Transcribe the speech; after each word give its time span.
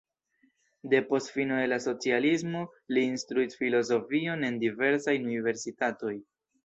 Depost 0.93 1.29
fino 1.35 1.59
de 1.59 1.67
la 1.73 1.77
socialismo 1.83 2.63
li 2.97 3.03
instruis 3.09 3.59
filozofion 3.61 4.47
en 4.49 4.59
diversaj 4.65 5.15
universitatoj. 5.27 6.17